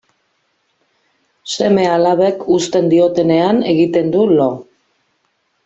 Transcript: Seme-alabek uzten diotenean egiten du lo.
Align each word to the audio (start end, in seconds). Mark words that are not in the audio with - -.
Seme-alabek 1.55 2.43
uzten 2.57 2.89
diotenean 2.95 3.63
egiten 3.75 4.13
du 4.17 4.27
lo. 4.35 4.51